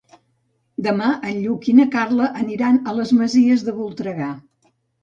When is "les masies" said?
3.03-3.71